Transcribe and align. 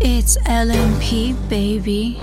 It's 0.00 0.38
LMP, 0.38 1.34
baby. 1.48 2.20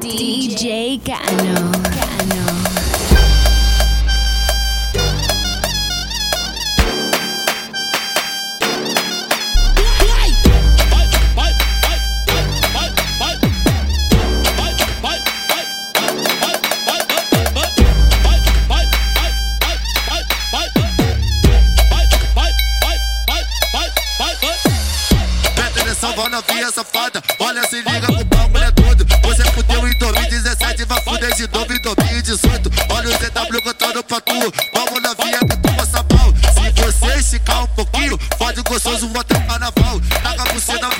DJ 0.00 1.02
Gano. 1.02 1.89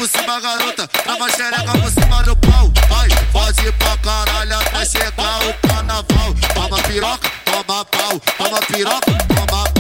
Por 0.00 0.08
cima, 0.08 0.40
garota. 0.40 0.88
Trava 0.88 1.26
a 1.26 1.30
xereca 1.30 1.72
por 1.72 1.90
cima 1.90 2.22
do 2.22 2.34
pau. 2.36 2.72
Vai, 2.88 3.08
fode 3.30 3.70
pra 3.72 3.96
caralho 3.98 4.54
até 4.54 4.86
chegar 4.86 5.42
o 5.46 5.68
carnaval. 5.68 6.34
Toma 6.54 6.82
piroca, 6.84 7.30
toma 7.44 7.84
pau. 7.84 8.20
Toma 8.38 8.60
piroca, 8.62 9.12
toma 9.28 9.46
pau. 9.46 9.79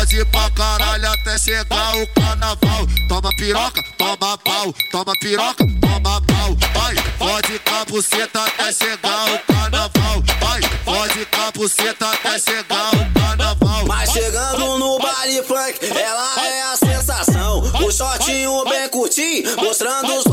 Fode 0.00 0.24
pra 0.24 0.50
caralho 0.52 1.12
até 1.12 1.36
chegar 1.36 1.94
o 1.94 2.06
carnaval. 2.14 2.86
Toma 3.06 3.28
piroca, 3.36 3.82
toma 3.98 4.38
pau. 4.38 4.74
Toma 4.90 5.12
piroca, 5.20 5.66
toma 5.78 6.22
pau. 6.22 6.56
Vai, 6.72 6.94
fode 7.18 7.58
com 7.58 7.74
a 7.74 7.84
buceta 7.84 8.42
até 8.44 8.72
chegar 8.72 9.28
o 9.28 9.38
carnaval. 9.40 10.22
Vai, 10.40 10.62
fode 10.86 11.26
com 11.26 11.40
a 11.42 11.50
buceta 11.52 12.08
até 12.08 12.38
chegar 12.38 12.94
o 12.94 13.20
carnaval. 13.20 13.86
Mas 13.86 14.10
chegando 14.10 14.78
no 14.78 14.98
baile 14.98 15.42
funk, 15.42 15.78
ela 15.94 16.46
é 16.46 16.62
a 16.62 16.76
sensação. 16.78 17.60
O 17.60 17.92
shortinho 17.92 18.64
bem 18.64 18.88
curtinho, 18.88 19.54
mostrando 19.56 20.08
sedução. 20.08 20.29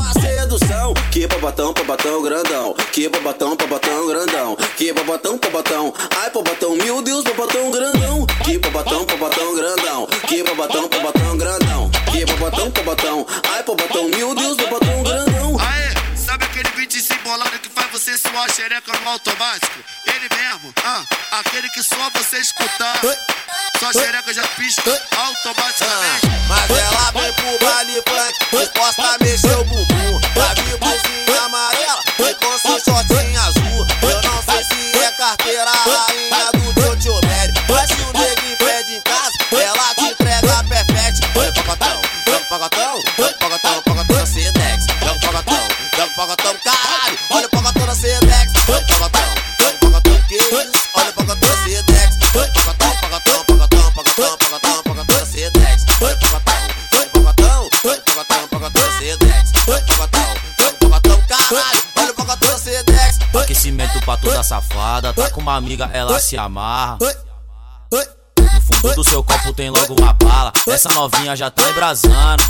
Que 1.18 1.26
babatão, 1.26 1.74
babatão 1.74 2.22
grandão. 2.22 2.76
Que 2.94 3.10
babatão, 3.10 3.56
babatão 3.56 4.06
grandão. 4.06 4.56
Que 4.78 4.94
babatão, 4.94 5.40
babatão. 5.40 5.92
Ai, 6.16 6.30
babatão, 6.30 6.76
meu 6.76 7.02
Deus, 7.02 7.24
babatão 7.24 7.72
grandão. 7.72 8.28
Que 8.46 8.60
babatão, 8.60 9.04
babatão 9.04 9.56
grandão. 9.56 10.08
Que 10.28 10.44
babatão, 10.44 10.88
babatão 10.88 11.36
grandão. 11.36 11.90
Que 12.12 12.24
babatão, 12.24 12.70
babatão. 12.70 13.26
Ai, 13.52 13.64
babatão, 13.64 14.08
meu 14.10 14.36
Deus, 14.36 14.58
babatão 14.58 15.02
grandão. 15.02 15.57
Aquele 16.58 16.88
beat 16.88 17.12
embolado 17.12 17.60
que 17.60 17.70
faz 17.70 17.92
você 17.92 18.18
suar 18.18 18.46
a 18.46 18.50
xereca 18.52 18.92
no 18.92 19.10
automático? 19.12 19.80
Ele 20.08 20.28
mesmo, 20.36 20.74
ah, 20.84 21.04
aquele 21.34 21.70
que 21.70 21.84
só 21.84 22.10
você 22.16 22.40
escutar. 22.40 23.00
Sua 23.78 23.94
xereca 23.94 24.34
já 24.34 24.42
pisca 24.56 24.90
automaticamente. 25.18 26.26
Mas 26.48 26.72
ela 26.72 27.12
vem 27.12 27.34
pro 27.34 27.60
baile 27.64 28.02
funk, 28.08 28.58
disposta 28.58 29.04
a 29.04 29.18
mexer 29.20 29.56
o 29.56 29.64
bumbum. 29.66 30.20
Tá 30.34 30.56
blusinha 30.80 31.42
amarela 31.46 32.02
e 32.18 32.34
com 32.34 32.58
seu 32.58 32.80
shortinho 32.84 33.40
azul. 33.40 33.88
Eu 34.02 34.22
não 34.24 34.42
sei 34.42 34.64
se 34.64 34.98
é 34.98 35.12
carteira, 35.12 35.72
rainha 35.72 36.52
do 36.54 36.98
Tio 36.98 37.14
Mary. 37.28 37.54
Mas 37.70 37.88
se 37.88 38.02
o 38.02 38.17
uma 65.48 65.56
amiga, 65.56 65.90
ela 65.94 66.20
se 66.20 66.38
amarra. 66.38 66.98
No 67.90 68.62
fundo 68.82 68.96
do 68.96 69.04
seu 69.04 69.24
copo 69.24 69.54
tem 69.54 69.70
logo 69.70 69.96
uma 69.98 70.12
bala. 70.14 70.52
Essa 70.68 70.90
novinha 70.90 71.36
já 71.38 71.50
tá 71.50 71.70
embrasando. 71.70 72.44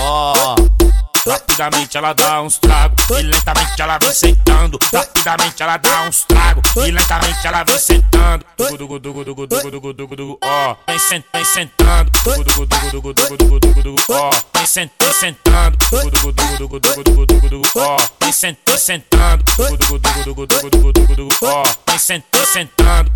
Ó. 0.00 0.79
Rapidamente 1.26 1.98
ela 1.98 2.12
dá 2.14 2.40
uns 2.42 2.58
tragos 2.58 3.10
e 3.10 3.22
lentamente 3.22 3.82
ela 3.82 3.98
vem 3.98 4.12
sentando. 4.12 4.78
Rapidamente 4.92 5.62
ela 5.62 5.76
dá 5.76 6.02
uns 6.02 6.24
tragos 6.24 6.62
e 6.76 6.90
lentamente 6.90 7.46
ela 7.46 7.62
vem 7.64 7.78
sentando. 7.78 8.44
Dugu 8.56 8.76
dugu 8.78 8.98
dugu 8.98 9.24
dugu 9.24 9.46
dugu 9.46 9.92
dugu 9.92 10.16
dugu 10.16 10.38
ó, 10.42 10.76
vem 10.86 10.98
sent, 10.98 11.24
vem 11.32 11.44
sentando. 11.44 12.10
Dugu 12.24 12.44
dugu 12.44 12.66
dugu 12.66 12.90
dugu 12.90 13.12
dugu 13.12 13.36
dugu 13.36 13.60
dugu 13.60 13.82
dugu 13.82 14.02
ó, 14.10 14.30
vem 14.54 14.66
sent, 14.66 14.90
vem 14.98 15.12
sentando. 15.12 15.76
Dugu 15.90 16.10
dugu 16.10 16.32
dugu 16.32 16.56
dugu 16.58 16.80
dugu 16.80 17.04
dugu 17.04 17.26
dugu 17.26 17.48
dugu 17.48 17.68
ó, 17.76 17.96
vem 18.22 18.32
sent, 18.32 18.58
vem 18.66 18.78
sentando. 18.78 19.44
Dugu 19.56 19.76
dugu 19.76 19.98
dugu 19.98 20.24
dugu 20.24 20.46
dugu 20.46 20.70
dugu 20.70 20.92
dugu 20.92 21.14
dugu 21.16 21.46
ó, 21.46 21.62
vem 21.86 21.98
sent, 21.98 22.24
vem 22.32 22.46
sentando. 22.46 23.12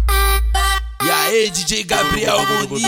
E 1.03 1.11
aí, 1.11 1.51
DJ 1.51 1.85
Gabriel 1.85 2.39
Muniz. 2.69 2.85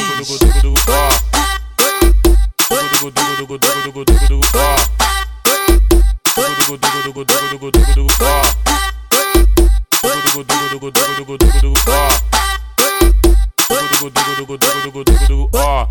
Dugu 3.10 3.58
dugu 3.58 3.58
dugu. 3.58 3.80
Dugu 3.84 4.04
dugu 6.66 6.76
dugu 6.76 7.12
dugu 7.14 7.24
dugu 7.24 7.70
dugu 7.70 7.92
dugu. 7.94 8.12
Dugu 10.02 10.42
dugu 10.42 10.64
dugu 10.70 10.90
dugu 10.90 10.90
dugu 10.90 11.36
dugu 11.36 11.58
dugu. 11.62 11.80
Dugu 13.68 14.10
dugu 14.10 14.56
dugu 14.58 15.02
dugu 15.02 15.26
dugu 15.28 15.44
ó. 15.52 15.86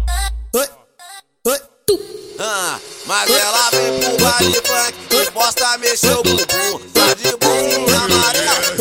Ah, 2.38 2.78
mas 3.08 3.30
ela 3.30 3.70
vem 3.72 4.00
pro 4.00 4.18
baile 4.26 4.62
funk, 4.62 4.94
disposta 5.10 5.68
a 5.74 5.78
mexer 5.78 6.12
o 6.18 6.22
bumbum. 6.22 6.80
Tá 6.94 7.14
de 7.16 7.32
blusinha 7.38 8.00
amarela 8.04 8.75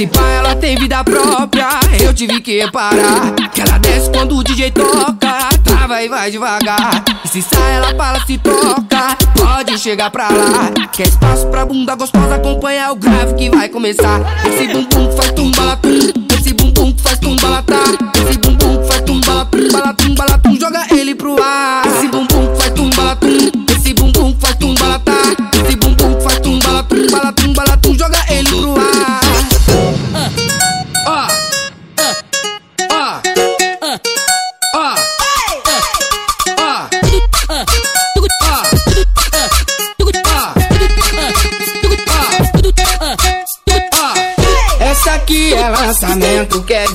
Se 0.00 0.06
pá, 0.06 0.26
ela 0.30 0.56
tem 0.56 0.76
vida 0.76 1.04
própria, 1.04 1.68
eu 2.02 2.14
tive 2.14 2.40
que 2.40 2.66
parar. 2.70 3.34
Que 3.52 3.60
ela 3.60 3.76
desce 3.76 4.08
quando 4.08 4.34
o 4.34 4.42
DJ 4.42 4.70
toca, 4.70 5.50
trava 5.62 6.02
e 6.02 6.08
vai 6.08 6.30
devagar. 6.30 7.04
E 7.22 7.28
se 7.28 7.42
sai, 7.42 7.74
ela 7.76 7.94
fala, 7.94 8.18
se 8.24 8.38
toca, 8.38 9.14
pode 9.36 9.78
chegar 9.78 10.10
pra 10.10 10.30
lá. 10.30 10.70
Quer 10.90 11.06
espaço 11.06 11.46
pra 11.48 11.66
bunda 11.66 11.94
gostosa, 11.96 12.36
acompanha 12.36 12.90
o 12.90 12.96
grave 12.96 13.34
que 13.34 13.50
vai 13.50 13.68
começar. 13.68 14.22
Esse 14.46 14.68
bumbum 14.68 15.10
que 15.10 15.16
faz 15.16 15.32
tumbalatum, 15.32 15.98
esse 16.34 16.54
bumbum 16.54 16.92
que 16.94 17.02
faz 17.02 17.18
tumbalatá. 17.18 17.84
Esse 18.26 18.38
bumbum 18.38 18.78
que 18.80 18.88
faz 18.88 19.02
tumbalatum, 19.02 19.68
balatum, 19.70 20.14
balatum, 20.14 20.50
joga 20.58 20.59
ele 20.59 20.59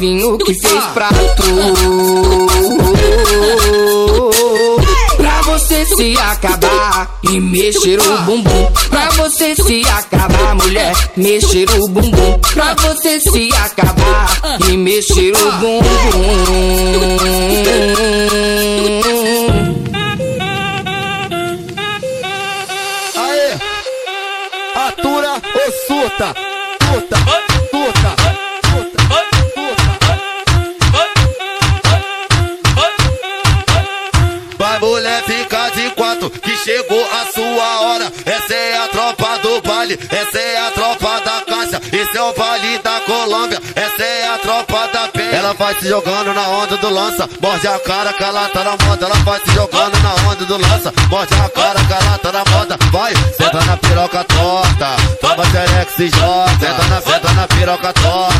Kevinho 0.06 0.38
que 0.38 0.54
fez 0.54 0.84
pra 0.94 1.10
tu. 1.10 2.48
Pra 5.18 5.42
você 5.42 5.84
se 5.84 6.16
acabar 6.20 7.20
e 7.24 7.40
mexer 7.40 8.00
o 8.00 8.18
bumbum. 8.20 8.72
Pra 8.88 9.10
você 9.10 9.56
se 9.56 9.82
acabar, 9.88 10.54
mulher, 10.54 10.94
mexer 11.18 11.68
o 11.80 11.88
bumbum. 11.88 12.40
Pra 12.54 12.76
você 12.76 13.20
se 13.20 13.50
acabar 13.56 14.30
e 14.70 14.78
mexer 14.78 15.34
o 15.36 15.52
bumbum. 15.54 15.82
Aê! 23.16 23.54
Atura 24.88 25.42
ou? 25.56 25.66
Surta, 25.88 26.36
baile, 39.86 40.00
essa 40.10 40.40
é 40.40 40.68
a 40.68 40.72
tropa 40.72 41.22
da 41.22 41.42
caixa. 41.42 41.82
Esse 41.94 42.18
é 42.18 42.22
o 42.22 42.34
baile 42.34 42.80
da 42.80 43.00
Colômbia, 43.02 43.62
essa 43.76 44.04
é 44.04 44.34
a 44.34 44.38
tropa 44.40 44.88
da 44.88 45.08
penha. 45.10 45.32
Ela 45.32 45.54
vai 45.54 45.76
se 45.76 45.88
jogando 45.88 46.34
na 46.34 46.48
onda 46.50 46.78
do 46.78 46.90
lança, 46.90 47.30
morde 47.42 47.68
a 47.68 47.80
cara 47.80 48.14
que 48.14 48.24
ela 48.24 48.50
tá 48.50 48.64
na 48.64 48.72
moda. 48.86 49.06
Ela 49.06 49.16
vai 49.16 49.40
se 49.40 49.52
jogando 49.52 49.98
na 50.02 50.16
onda 50.30 50.46
do 50.46 50.58
lança, 50.58 50.94
morde 51.10 51.34
a 51.36 51.50
cara 51.50 51.80
que 51.86 51.94
ela 51.94 52.18
tá 52.18 52.32
na 52.32 52.46
moda. 52.52 52.78
Vai, 52.92 53.14
senta 53.38 53.64
na 53.66 53.78
piroca 53.78 54.24
torta, 54.24 54.96
toma 55.22 55.46
xerex 55.46 56.00
e 56.00 56.10
joga. 56.10 56.50
Senta 56.60 56.84
na, 56.88 57.02
senta 57.02 57.34
na 57.34 57.48
piroca 57.48 57.94
torta, 57.94 58.35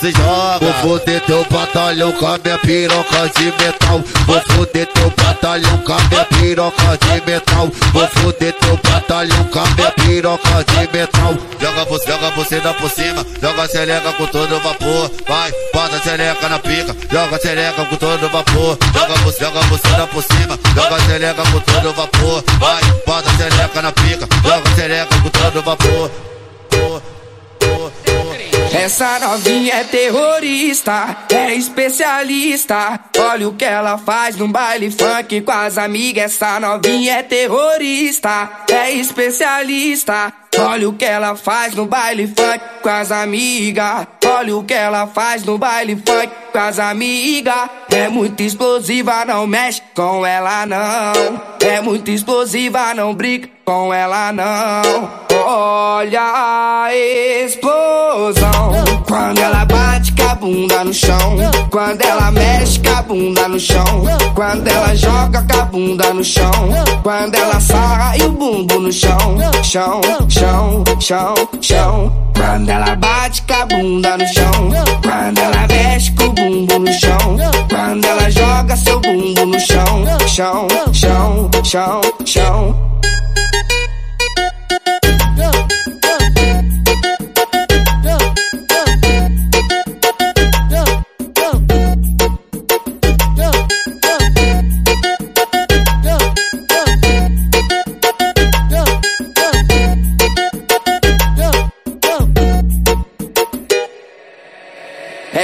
xerex 0.00 0.02
e 0.02 0.12
joga. 0.12 0.58
Vou 0.60 0.72
foder 0.74 1.20
teu 1.22 1.44
batalhão 1.50 2.12
com 2.12 2.26
a 2.26 2.38
minha 2.38 2.58
piroca 2.58 3.28
de 3.36 3.44
metal. 3.44 4.02
Vou 4.26 4.40
foder 4.40 4.86
teu 4.86 5.10
batalhão 5.10 5.78
com 5.78 5.92
a 5.92 6.00
minha 6.00 6.24
piroca 6.24 6.98
de 6.98 7.30
metal. 7.30 7.68
Vou 7.92 8.08
foder 8.08 8.52
teu 8.54 8.76
batalhão 8.78 9.44
com 9.44 9.58
a 9.58 9.66
minha 9.70 9.90
piroca 9.92 10.64
de 10.64 10.98
metal. 10.98 11.34
Joga 11.60 11.84
você, 11.84 12.06
joga 12.06 12.30
você 12.30 12.60
da 12.60 12.74
por 12.74 12.90
cima, 12.90 13.26
joga 13.40 13.68
xereca 13.68 14.12
com 14.14 14.26
todo 14.26 14.60
vapor. 14.60 15.10
Vai, 15.28 15.52
bota 15.72 15.96
a 15.96 16.00
xereca 16.00 16.48
na 16.48 16.58
pica, 16.58 16.96
joga 17.10 17.36
a 17.36 17.40
xereca 17.40 17.84
com 17.84 17.96
todo 17.96 18.28
vapor. 18.30 18.78
Joga 18.92 19.14
você, 19.24 19.44
joga 19.44 19.60
você 19.62 19.88
da 19.88 20.06
por 20.06 20.22
cima, 20.22 20.58
joga 20.74 20.96
a 20.96 21.00
xereca 21.00 21.42
com 21.42 21.60
todo 21.60 21.94
vapor. 21.94 22.44
Vai, 22.58 22.82
bota 23.06 23.30
a 23.30 23.36
xereca 23.36 23.82
na 23.82 23.92
pica, 23.92 24.28
joga 24.42 24.70
a 24.70 24.74
xereca 24.74 25.20
com 25.20 25.28
todo 25.28 25.62
vapor. 25.62 26.10
Essa 28.72 29.18
novinha 29.18 29.74
é 29.74 29.84
terrorista, 29.84 31.16
é 31.32 31.54
especialista. 31.54 33.00
Olha 33.18 33.48
o 33.48 33.54
que 33.54 33.64
ela 33.64 33.98
faz 33.98 34.36
no 34.36 34.46
baile 34.46 34.90
funk 34.90 35.40
com 35.40 35.50
as 35.50 35.76
amigas. 35.76 36.24
Essa 36.24 36.60
novinha 36.60 37.14
é 37.14 37.22
terrorista, 37.22 38.48
é 38.70 38.92
especialista. 38.92 40.32
Olha 40.56 40.88
o 40.88 40.92
que 40.92 41.04
ela 41.04 41.34
faz 41.34 41.74
no 41.74 41.86
baile 41.86 42.28
funk 42.28 42.60
com 42.80 42.88
as 42.88 43.10
amigas. 43.10 44.06
Olha 44.24 44.56
o 44.56 44.64
que 44.64 44.74
ela 44.74 45.06
faz 45.08 45.44
no 45.44 45.58
baile 45.58 45.96
funk 45.96 46.30
com 46.52 46.58
as 46.58 46.78
amigas. 46.78 47.68
É 47.90 48.08
muito 48.08 48.40
explosiva, 48.40 49.24
não 49.24 49.48
mexe 49.48 49.82
com 49.94 50.24
ela 50.24 50.64
não. 50.64 51.42
É 51.60 51.80
muito 51.80 52.10
explosiva, 52.10 52.94
não 52.94 53.14
brinca 53.14 53.48
com 53.64 53.92
ela 53.92 54.32
não. 54.32 55.29
Olha 55.46 56.20
a 56.22 56.94
explosão 56.94 58.72
quando 59.06 59.38
ela 59.40 59.64
bate 59.64 60.12
com 60.12 60.22
a 60.22 60.34
bunda 60.34 60.84
no 60.84 60.94
chão. 60.94 61.36
Quando 61.70 62.02
ela 62.02 62.30
mexe 62.30 62.78
com 62.80 62.90
a 62.90 63.02
bunda 63.02 63.48
no 63.48 63.58
chão. 63.58 63.84
Quando 64.34 64.68
ela 64.68 64.94
joga 64.94 65.42
com 65.42 65.60
a 65.60 65.64
bunda 65.64 66.14
no 66.14 66.24
chão. 66.24 66.50
Quando 67.02 67.34
ela 67.34 67.60
sarra 67.60 68.16
e 68.16 68.22
o 68.22 68.30
bumbum 68.32 68.80
no 68.80 68.92
chão. 68.92 69.38
Chão, 69.62 70.00
chão, 70.28 70.84
chão, 70.98 71.34
chão. 71.60 72.12
Quando 72.36 72.68
ela 72.68 72.96
bate 72.96 73.42
com 73.42 73.54
a 73.54 73.66
bunda 73.66 74.16
no 74.16 74.26
chão. 74.28 74.70
Quando 75.02 75.38
ela 75.38 75.66
mexe 75.68 76.12
com 76.12 76.24
o 76.24 76.32
bumbum 76.32 76.78
no 76.78 76.92
chão. 76.92 77.36
Quando 77.68 78.04
ela 78.04 78.30
joga 78.30 78.76
seu 78.76 79.00
bumbum 79.00 79.46
no 79.46 79.60
chão. 79.60 80.04
Chão, 80.26 80.68
chão, 80.92 81.50
chão, 81.64 82.00
chão. 82.24 82.79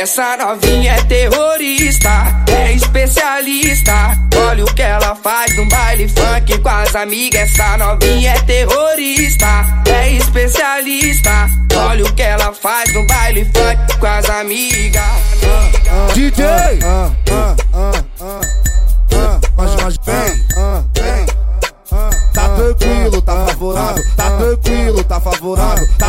Essa 0.06 0.36
novinha 0.36 0.92
é 0.92 1.02
terrorista, 1.02 2.08
é 2.48 2.74
especialista. 2.74 3.92
Olha 4.36 4.64
o 4.64 4.72
que 4.72 4.80
ela 4.80 5.16
faz 5.16 5.56
no 5.56 5.68
baile 5.68 6.08
funk 6.08 6.58
com 6.58 6.68
as 6.68 6.94
amigas. 6.94 7.40
Essa 7.50 7.76
novinha 7.76 8.30
é 8.30 8.38
terrorista, 8.42 9.66
é 9.90 10.12
especialista. 10.12 11.48
Olha 11.74 12.04
o 12.04 12.14
que 12.14 12.22
ela 12.22 12.54
faz 12.54 12.94
no 12.94 13.04
baile 13.04 13.46
funk 13.46 13.98
com 13.98 14.06
as 14.06 14.30
amigas. 14.30 15.02
DJ! 16.14 16.46
Mas, 19.56 19.74
mas 19.82 19.96
vem, 20.04 20.46
vem. 21.02 21.26
Tá 22.32 22.48
tranquilo, 22.50 23.22
tá 23.22 23.46
favorável. 23.46 24.04
Tá 24.16 24.30
tranquilo, 24.36 25.02
tá 25.02 25.20
favorável. 25.20 25.88
Tá 25.98 26.05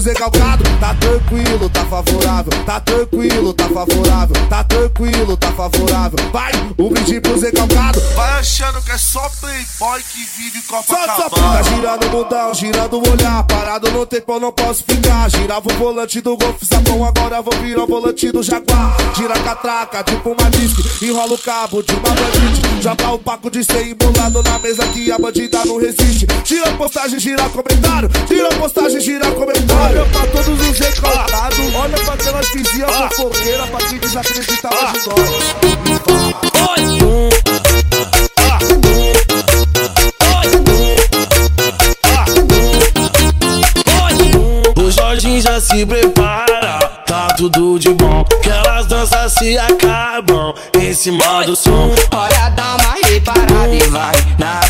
Zé 0.00 0.14
Calcado. 0.14 0.64
Tá 0.78 0.94
tranquilo, 0.94 1.68
tá 1.68 1.84
favorável. 1.84 2.52
Tá 2.64 2.80
tranquilo, 2.80 3.52
tá 3.52 3.68
favorável. 3.68 4.46
Tá 4.48 4.64
tranquilo, 4.64 5.36
tá 5.36 5.47
favorável. 5.58 6.18
Vai, 6.32 6.52
um 6.78 6.88
brinde 6.88 7.20
pro 7.20 7.36
Zé 7.36 7.50
Calcado. 7.50 8.00
Vai 8.14 8.38
achando 8.38 8.80
que 8.80 8.92
é 8.92 8.98
só 8.98 9.28
playboy 9.40 10.00
que 10.02 10.18
vive 10.38 10.62
só 10.68 10.82
tá 10.82 11.14
Copacabana. 11.14 11.62
girando 11.64 12.06
o 12.06 12.10
mundão, 12.10 12.54
girando 12.54 12.98
o 12.98 13.10
olhar. 13.10 13.42
Parado 13.42 13.90
no 13.90 14.06
tempo, 14.06 14.38
não 14.38 14.52
posso 14.52 14.84
ficar. 14.84 15.28
Girava 15.28 15.68
o 15.68 15.76
volante 15.76 16.20
do 16.20 16.36
Golf 16.36 16.62
Sapão, 16.62 17.04
agora 17.04 17.42
vou 17.42 17.52
virar 17.60 17.82
o 17.82 17.86
volante 17.88 18.30
do 18.30 18.40
Jaguar. 18.40 18.96
Gira 19.16 19.34
a 19.34 19.38
catraca, 19.40 20.04
tipo 20.04 20.30
uma 20.30 20.48
disque. 20.50 21.06
Enrola 21.06 21.34
o 21.34 21.38
cabo 21.38 21.82
de 21.82 21.92
uma 21.92 22.08
bandite. 22.08 22.82
Joga 22.82 23.10
o 23.10 23.18
paco 23.18 23.50
de 23.50 23.64
ser 23.64 23.88
embolado 23.88 24.40
na 24.44 24.58
mesa 24.60 24.86
que 24.88 25.10
a 25.10 25.18
bandida 25.18 25.64
não 25.64 25.78
resiste. 25.78 26.26
Tira 26.44 26.70
a 26.70 26.76
postagem, 26.76 27.18
gira 27.18 27.48
comentário. 27.48 28.08
Tira 28.28 28.46
a 28.46 28.54
postagem, 28.54 29.00
gira 29.00 29.28
comentário. 29.32 30.02
Olha 30.02 30.06
pra 30.06 30.26
todos 30.28 30.68
os 30.70 30.78
recalcados. 30.78 31.74
Olha 31.74 31.98
pra 32.04 32.14
aquelas 32.14 32.48
vizinhas 32.50 32.90
fofoqueiras. 33.16 33.70
Pra 33.70 33.78
quem 33.88 33.98
desacreditava 33.98 34.92
de 34.92 35.08
nós. 35.08 35.47
O 44.76 44.90
Jorginho 44.90 45.40
já 45.40 45.60
se 45.60 45.84
prepara, 45.84 46.78
tá 47.06 47.28
tudo 47.36 47.78
de 47.78 47.90
bom. 47.90 48.24
Que 48.42 48.48
elas 48.48 48.86
danças 48.86 49.32
se 49.32 49.58
acabam 49.58 50.54
em 50.80 50.94
cima 50.94 51.44
som. 51.56 51.90
Olha, 52.12 52.48
dá 52.50 52.76
uma 52.76 52.94
reparada 53.08 53.74
e 53.74 53.82
vai 53.88 54.14
na 54.38 54.62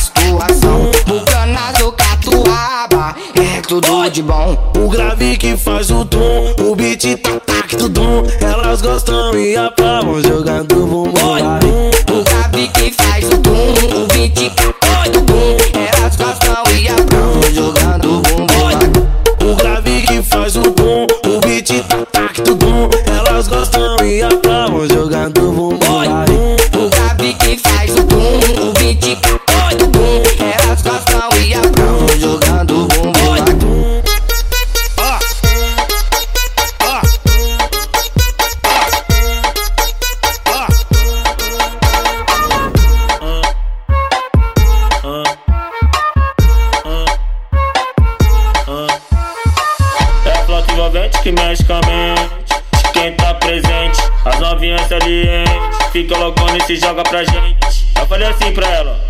tudo 3.81 4.11
de 4.11 4.23
bom. 4.23 4.57
O 4.77 4.89
grave 4.89 5.37
que 5.37 5.57
faz 5.57 5.91
o 5.91 6.05
tom, 6.05 6.55
o 6.61 6.75
beat 6.75 7.17
tá 7.23 7.39
tac 7.41 7.77
tudum. 7.77 8.25
Elas 8.41 8.83
gostam 8.83 9.35
e 9.39 9.57
aplaudem 9.57 10.23
jogando 10.23 10.75
bumbum. 10.75 11.11
O 11.11 12.25
grave 12.25 12.69
que 12.69 12.93
faz 12.93 13.25
o 13.27 13.39
tum, 13.39 14.03
o 14.03 14.07
beat 14.13 14.55
cai 14.57 14.78
se 56.69 56.77
joga 56.77 57.03
pra 57.03 57.25
gente. 57.25 57.95
Eu 57.99 58.07
falei 58.07 58.29
assim 58.29 58.53
pra 58.53 58.69
ela. 58.69 59.01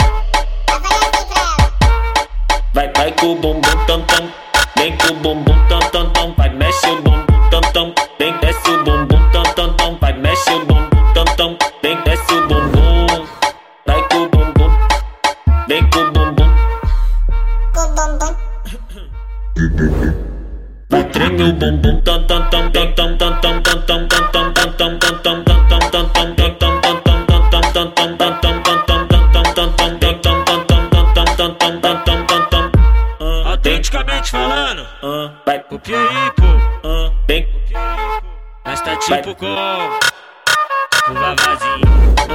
Vai, 2.73 2.89
vai 2.93 3.11
com 3.11 3.33
o 3.33 3.35
bumbum 3.35 3.61
tam 3.85 4.01
tam. 4.03 4.33
Vem 4.77 4.97
com 4.97 5.09
o 5.09 5.15
bumbum 5.17 5.67
tam 5.69 5.81
tam 5.91 6.09
tam. 6.11 6.35
Vai, 6.37 6.51
mexe 6.51 6.87
o 6.87 7.03
bumbum 7.03 7.51
tam 7.51 7.61
tam. 7.73 7.93
Vem, 8.17 8.39
desce 8.39 8.71
o 8.71 8.85
bumbum 8.85 9.31
tam 9.33 9.43
tam 9.43 9.73
tam. 9.73 9.99
Vai, 10.01 10.13
mexe 10.13 10.51
o 10.53 10.65
bumbum 10.67 11.13
tam 11.15 11.25
tam. 11.37 11.59
Vem, 11.83 12.01
desce 12.05 12.33
o 12.33 12.47
bumbum. 12.47 13.27
Vai 13.85 14.09
com 14.09 14.19
o 14.19 14.29
bumbum. 14.29 14.71
Vem 15.67 15.91
com 15.91 15.99
o 15.99 16.13
bumbum. 16.13 16.55
Vai 20.91 21.05
treme 21.11 21.43
o 21.43 21.53
bumbum 21.55 22.01
tam 22.03 22.25
tam 22.25 22.49
tam 22.51 22.71
tam 22.71 22.95
tam 22.95 23.17
tam 23.17 23.41
tam 23.41 23.63
tam 23.63 23.88
Autenticamente 33.47 34.31
falando, 34.31 34.87
vai 35.45 35.59
copia 35.61 35.97
aí, 35.99 36.31
pô. 36.33 36.45
Vem, 37.27 37.49
Nós 38.65 38.81
tá 38.81 38.97
tipo 38.97 39.35
com 39.35 39.47
o 39.47 41.15
Vavazinho. 41.15 42.28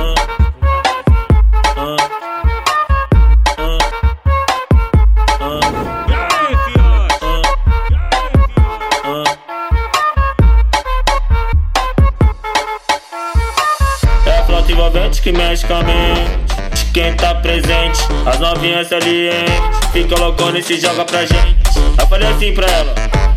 Envolvente 14.73 15.21
que 15.21 15.31
mexe 15.31 15.65
com 15.65 15.75
a 15.75 15.83
mente 15.83 16.85
quem 16.93 17.13
tá 17.15 17.35
presente. 17.35 17.99
As 18.25 18.39
novinhas 18.39 18.87
salientes 18.87 19.53
fica 19.91 20.19
loucona 20.19 20.59
e 20.59 20.63
se 20.63 20.79
joga 20.79 21.05
pra 21.05 21.25
gente. 21.25 21.57
Eu 21.99 22.07
falei 22.07 22.27
assim 22.27 22.53
pra 22.53 22.67
ela. 22.67 23.32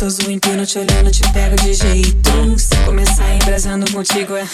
Gostoso, 0.00 0.30
empino 0.30 0.64
te 0.64 0.78
olhando, 0.78 1.10
te 1.10 1.20
pego 1.32 1.56
de 1.56 1.74
jeito. 1.74 2.58
Se 2.58 2.74
começar 2.86 3.34
embrasando 3.34 3.90
contigo 3.92 4.34
é. 4.34 4.46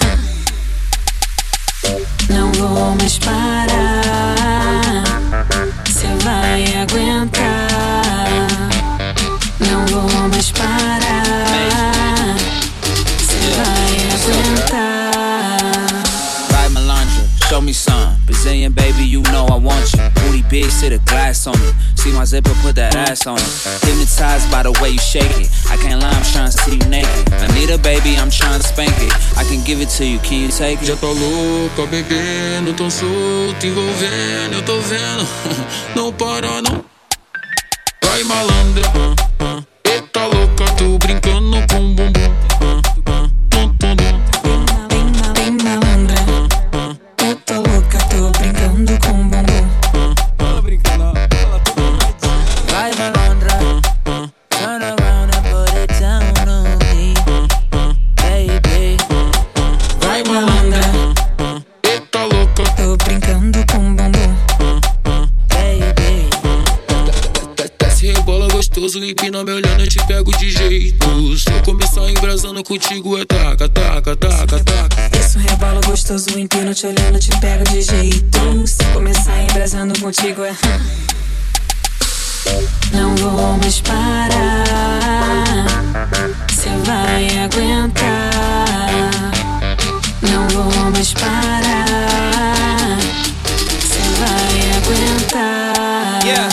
Não 2.28 2.50
vou 2.52 2.96
mais 2.96 3.18
parar. 3.18 4.34
Cê 5.88 6.08
vai 6.24 6.64
aguentar. 6.82 7.68
Não 9.60 9.86
vou 9.86 10.28
mais 10.28 10.50
parar. 10.50 12.36
Cê 13.18 13.38
vai 13.56 13.94
aguentar. 14.14 15.86
Right, 16.50 16.72
Melandra, 16.72 17.24
show 17.48 17.62
me 17.62 17.72
some. 17.72 17.95
Brazilian 18.36 18.72
baby, 18.72 19.04
you 19.04 19.22
know 19.32 19.46
I 19.46 19.56
want 19.56 19.94
you. 19.94 20.02
Booty 20.20 20.42
big, 20.50 20.70
sit 20.70 20.92
a 20.92 20.98
glass 20.98 21.46
on 21.46 21.56
it. 21.56 21.74
See 21.96 22.12
my 22.12 22.24
zipper, 22.24 22.52
put 22.60 22.76
that 22.76 22.94
ass 22.94 23.26
on 23.26 23.38
it. 23.38 23.50
Hypnotized 23.80 24.50
by 24.52 24.62
the 24.62 24.72
way 24.82 24.90
you 24.90 24.98
shake 24.98 25.32
it. 25.40 25.48
I 25.70 25.76
can't 25.78 26.02
lie, 26.02 26.10
I'm 26.10 26.22
trying 26.22 26.50
to 26.52 26.58
see 26.58 26.76
you 26.76 26.86
naked. 26.90 27.32
Anita, 27.32 27.78
baby, 27.78 28.14
I'm 28.16 28.28
trying 28.28 28.60
to 28.60 28.66
spank 28.66 28.92
it. 29.00 29.12
I 29.38 29.44
can 29.44 29.64
give 29.64 29.80
it 29.80 29.88
to 29.96 30.04
you, 30.04 30.18
can 30.18 30.42
you 30.42 30.48
take 30.48 30.82
it? 30.82 30.86
Já 30.86 30.96
tá 30.96 31.06
louca, 31.06 31.86
bebendo, 31.86 32.74
tão 32.74 32.90
solto, 32.90 33.64
envolvendo, 33.64 34.52
eu 34.52 34.62
tô 34.62 34.78
vendo. 34.82 35.26
Não 35.96 36.12
para, 36.12 36.60
não. 36.60 36.84
Vai 38.04 38.22
malandra, 38.24 38.84
eita 39.82 40.26
louca, 40.26 40.64
tô 40.76 40.98
brincando 40.98 41.56
com 41.68 41.94
bumbum. 41.94 42.45
Contigo, 72.78 73.18
é 73.18 73.24
taca, 73.24 73.68
taca, 73.70 74.14
taca, 74.16 74.58
taca. 74.62 75.18
Isso 75.18 75.38
rebola 75.38 75.80
gostoso, 75.86 76.38
empino 76.38 76.74
te 76.74 76.86
olhando, 76.86 77.18
te 77.18 77.30
pego 77.40 77.64
de 77.64 77.80
jeito. 77.80 78.66
Se 78.66 78.84
começar 78.92 79.42
embrasando 79.42 79.98
contigo 79.98 80.44
é. 80.44 80.54
Não 82.92 83.16
vou 83.16 83.56
mais 83.56 83.80
parar. 83.80 85.64
Cê 86.52 86.68
vai 86.84 87.26
aguentar. 87.44 89.32
Não 90.22 90.46
vou 90.48 90.90
mais 90.90 91.14
parar. 91.14 92.98
Cê 93.80 94.02
vai 94.20 94.60
aguentar. 94.76 96.26
Yeah. 96.26 96.48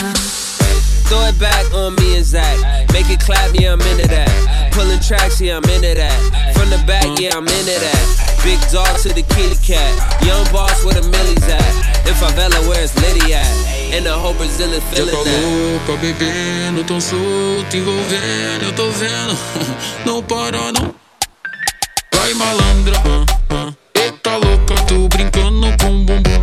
Throw 1.06 1.26
it 1.26 1.38
back 1.38 1.74
on 1.74 1.94
me 1.96 2.16
and 2.16 2.24
Zach. 2.24 2.58
Make 2.92 3.10
it 3.10 3.22
clap, 3.22 3.52
yeah, 3.54 3.74
I'm 3.74 3.80
into 3.82 4.08
that. 4.08 4.53
Pulling 4.74 4.98
tracks, 4.98 5.40
yeah, 5.40 5.56
I'm 5.56 5.70
into 5.70 5.94
that. 5.94 6.18
From 6.58 6.68
the 6.68 6.82
back, 6.84 7.06
yeah, 7.20 7.36
I'm 7.38 7.46
into 7.46 7.78
that. 7.78 8.34
Big 8.42 8.58
dog 8.74 8.98
to 9.06 9.08
the 9.14 9.22
kitty 9.22 9.54
cat. 9.62 9.86
Young 10.26 10.44
boss, 10.50 10.84
where 10.84 10.94
the 10.94 11.08
millies 11.14 11.46
at? 11.46 11.94
If 12.10 12.20
In 12.20 12.34
vela, 12.34 12.58
where's 12.68 12.92
Liddy 12.96 13.34
at? 13.34 13.46
And 13.94 14.04
the 14.04 14.12
whole 14.12 14.34
Brazil 14.34 14.72
is 14.72 14.82
feeling 14.90 15.14
that. 15.14 15.24
Já 15.24 15.30
tá 15.30 15.46
louca, 15.46 16.02
bebendo, 16.02 16.82
tão 16.82 17.00
solto, 17.00 17.76
envolvendo, 17.76 18.64
eu 18.64 18.72
tô 18.72 18.90
vendo. 18.90 19.38
Não 20.04 20.20
para, 20.20 20.72
não. 20.72 20.92
Vai 22.12 22.34
malandra. 22.34 22.96
Eita 23.94 24.36
louca, 24.36 24.74
tô 24.88 25.06
brincando 25.08 25.68
com 25.78 26.04
bumbum. 26.04 26.33